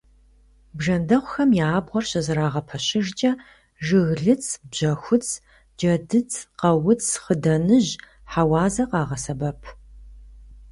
Бжэндэхъухэм 0.77 1.49
я 1.65 1.67
абгъуэр 1.77 2.05
щызэрагъэпэщыжкӀэ 2.09 3.31
жыглыц, 3.85 4.45
бжьэхуц, 4.69 5.27
джэдыц, 5.77 6.31
къауц, 6.59 7.03
хъыданыжь, 7.23 7.91
хьэуазэ 8.31 8.83
къагъэсэбэп. 8.91 9.61